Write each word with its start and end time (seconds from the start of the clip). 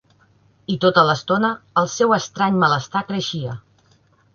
I 0.75 0.77
tota 0.85 1.03
l'estona, 1.09 1.53
el 1.85 1.93
seu 1.99 2.19
estrany 2.21 2.61
malestar 2.67 3.09
creixia. 3.15 3.59